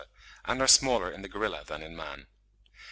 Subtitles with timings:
[0.45, 2.25] and are smaller in the gorilla than in man.